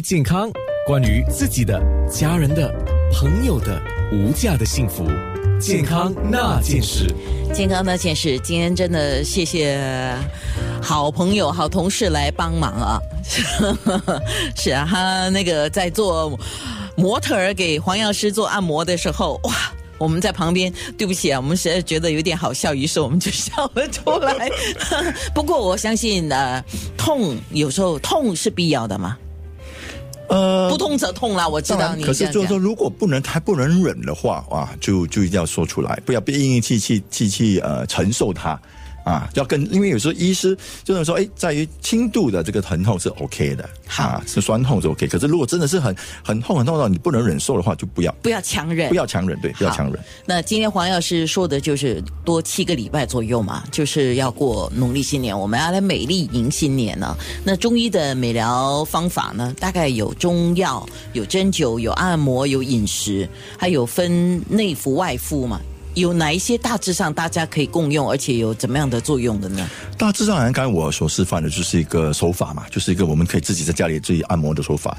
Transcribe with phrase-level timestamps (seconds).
[0.00, 0.50] 健康，
[0.86, 1.78] 关于自己的、
[2.10, 2.74] 家人的、
[3.12, 3.78] 朋友的
[4.10, 5.06] 无价的幸福，
[5.60, 7.14] 健康那件事。
[7.52, 9.78] 健康那件事，今天真的谢谢
[10.80, 12.98] 好朋友、好同事来帮忙啊！
[14.56, 16.40] 是啊，他那个在做
[16.96, 19.52] 模特儿给黄药师做按摩的时候，哇！
[19.98, 24.48] 我们在旁边，对不起啊，我们实在觉得有点好笑，于是我们就笑了出来。
[25.34, 26.64] 不过我相信，呃，
[26.96, 29.18] 痛有时候痛是必要的嘛。
[30.28, 32.04] 呃，不痛则痛啦，我知道你。
[32.04, 38.58] 可是就是说，如果不能还不能忍的话，哇，就就一定要说出来，不要硬硬气气气气呃承受它。
[39.04, 45.06] 啊，要跟，因为有时候医师就是说，哎，在于轻度的这个疼痛是 OK 的，好，是酸痛是 OK。
[45.08, 49.98] 可是如果真的是很很痛很痛到你不能忍受的话，就不要，不要强忍，不要强忍，对，不要强忍。
[50.24, 57.16] 那今天黄药师说的就是多七个礼拜左右嘛，就是要过农历新年，我们要来美丽迎新年呢。
[57.44, 65.60] 那中医的美疗方法呢，大概有中药、有针灸、有按摩、有饮食，还有分内服外敷嘛。
[65.94, 69.68] 有哪一些大致上大家可以共用，而且有怎么样的作用的呢？
[69.98, 74.96] 大致上，刚才我所示范的就是一个手法嘛，就是一个我们可以自己在家里自己按摩的手法。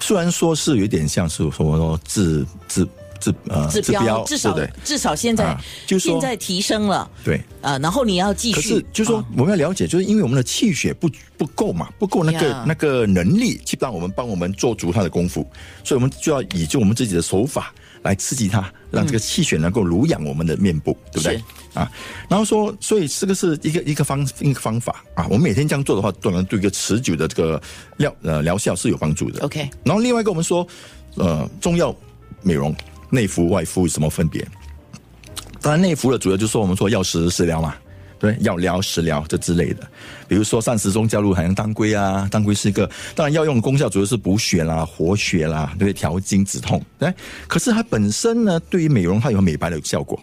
[0.00, 2.86] 虽然说是有点像是什么说治治
[3.20, 15.48] 治呃治标，至少至少现在就是现在提升了，对啊，然后你要继续，可是就是说我们要了解，就是因为我们的气血不不够嘛，不够那个那个能力去让我们帮我们做足它的功夫，
[15.84, 17.72] 所以我们就要以就我们自己的手法。
[18.02, 21.42] 来刺激它，让这个气血能够濡养我们的面部，对不对？
[21.74, 21.90] 啊，
[22.28, 25.26] 然后说，所以这个是一个一个方一个方法啊。
[25.30, 27.60] 我们每天这样做的话，当然对一个持久的这个
[27.96, 29.42] 疗呃疗效是有帮助的。
[29.44, 29.70] OK。
[29.84, 30.66] 然后另外一个，我们说，
[31.14, 31.94] 呃，中药
[32.42, 32.74] 美容
[33.08, 34.46] 内服外敷有什么分别？
[35.60, 37.74] 当然内服的主要就是说我们说药食食疗嘛。
[38.22, 39.84] 对，药疗、食疗这之类的，
[40.28, 46.80] 比如说膳食中加入海洋当归啊，当归是一个，当然药用的功效主要是补血啦、活血啦，对，调经止痛。
[47.00, 47.12] 对，
[47.48, 50.22] 可是它本身呢，对于美容它有美白的效果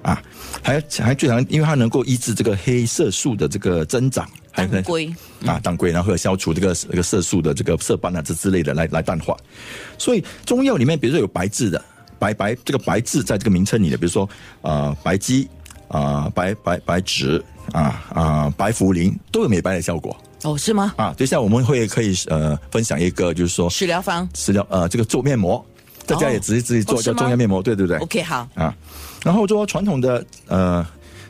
[0.00, 0.22] 啊，
[0.62, 5.14] 还还最常，因为它能够抑制这个黑色素的这个增长，当归
[5.44, 9.36] 啊，当归，然后消除这个这个色素的这个色斑啊这之类的来来淡化。
[9.98, 11.84] 所以中药里面，比如说有白质的，
[12.18, 14.26] 白白这个白质在这个名称里的，比如说
[14.62, 15.46] 呃白鸡。
[15.90, 20.94] 啊，白白白芷啊啊，白茯苓都有美白的效果哦，是吗？
[20.96, 25.62] 啊，等一下我们会可以呃分享一个，就是说食疗方，食疗呃这个做面膜，
[26.06, 28.74] 在家也直接自己做叫中药面膜，对对不对？OK，好啊，
[29.22, 30.86] 然后说传统的呃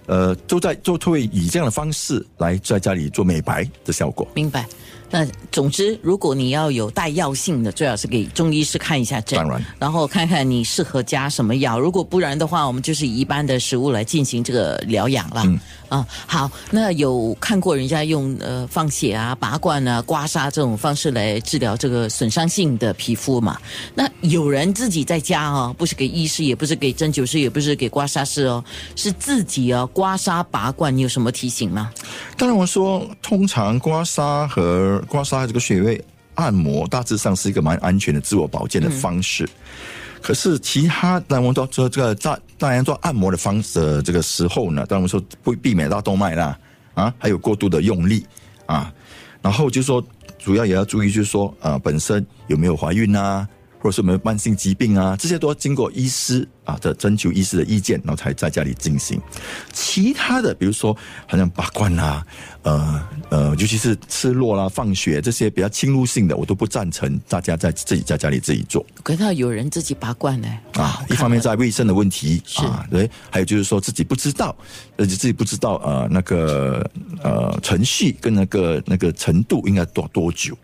[0.07, 4.65] 呃都在都会以这样的方式来在家里做美白的效果，明白。
[5.11, 9.39] 那总之，如果你要有带药性的，最好是给中医师看一下诊，
[9.79, 11.79] 然后看看你适合加什么药。
[11.79, 15.45] 如果不然的话，我们就是以一般的食物来进行这个疗养了。
[15.89, 23.59] 啊，好，那有看过人家用呃放血啊、拔罐啊、刮痧这种方式来治疗这个损伤性的皮肤嘛？
[23.93, 28.63] 那有人自己在家啊，不是给医师，也不是给针灸师，也不是给刮痧师哦，
[28.95, 31.91] 是自己啊刮痧拔罐，你有什么提醒吗？
[32.37, 36.03] 当然，我说通常刮痧和刮痧这个穴位
[36.35, 39.49] 按摩，大致上是一个蛮安全的自我保健的方式。
[40.23, 46.59] 可是其他，当我们说这这个在当然做按摩的方式这个时候呢，当我们说会避免大动脉啦，
[46.95, 48.27] 啊，还有过度的用力
[48.67, 48.93] 啊，
[49.41, 50.05] 然后就说
[50.39, 53.49] 主要也要注意，就是说啊，本身有没有怀孕啊？
[53.81, 55.17] 或者是我们慢性疾病啊？
[55.19, 59.21] 这些都要经过医师啊的征求医师的意见，然后才在家里进行。
[59.73, 60.97] 其他的，比如说
[61.27, 62.25] 好像拔罐啦，
[62.63, 68.85] 呃呃，尤其是吃落啦、放血这些比较侵入性的，我都不赞成大家在自己在家里自己做。
[69.03, 70.49] 可是有人自己拔罐呢？
[70.75, 74.55] 啊，一方面在卫生的问题啊，对，还有就是说自己不知道，
[74.99, 76.89] 而且自己不知道呃那个
[77.23, 80.57] 呃程序跟那个那个程度应该多多久，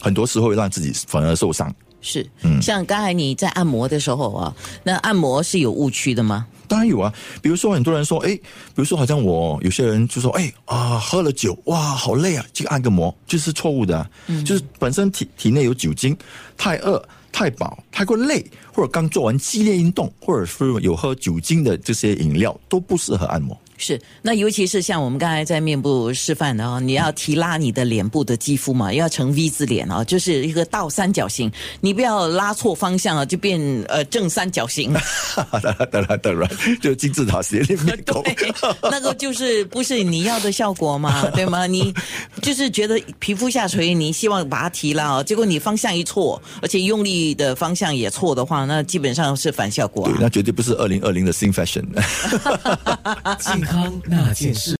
[0.00, 1.74] 很多时候会让自己反而受伤。
[2.00, 6.46] 是，嗯，像刚才你在按摩的时候啊，那按摩是有误区的吗？
[6.66, 16.14] 当然有啊，比如说很多人说，哎，比如说好像我有些人就说，哎啊，喝了酒，哇，好累啊，去按个摩，就是错误的，嗯，就是本身体体内有酒精，
[16.58, 17.02] 太饿、
[17.32, 23.58] 太饱、太过累，或者刚做完激烈运动，或者是有喝酒精的这些饮料，都不适合按摩。
[23.78, 34.92] 是，那尤其是像我们刚才在面部示范的啊，你要提拉你的脸部的肌肤嘛，要成 V 字脸啊，就是一个倒三角形，你不要拉错方向啊，就变呃正三角形。
[35.52, 38.22] 当然当然当然，就金字塔斜面孔。
[38.90, 41.66] 那个就是不是你要的效果嘛，对吗？
[41.66, 41.94] 你
[42.42, 50.08] 就是觉得皮肤下垂，你希望把它提拉哦，结果你方向一错，而且用力的方向也错的话，那基本上是反效果。
[50.08, 51.84] 对，那绝对不是二零二零的新 fashion。
[53.68, 54.76] 康那件事。